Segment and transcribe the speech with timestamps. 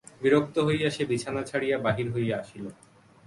[0.21, 2.65] বিরক্ত হইয়া সে বিছানা ছাড়িয়া বাহির হইয়া আসিল।